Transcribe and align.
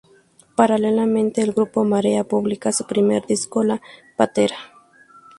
Paralelamente, 0.55 1.43
el 1.43 1.51
grupo 1.51 1.83
Marea 1.83 2.23
publica 2.23 2.71
su 2.71 2.87
primer 2.87 3.27
disco, 3.27 3.63
"La 3.63 3.79
patera". 4.17 4.55